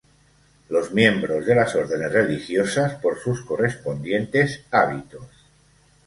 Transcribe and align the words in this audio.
Los 0.69 0.93
miembros 0.93 1.45
de 1.45 1.53
las 1.53 1.75
órdenes 1.75 2.11
religiosas, 2.11 2.95
por 2.95 3.19
sus 3.19 3.45
correspondientes 3.45 4.65
hábitos. 4.71 5.27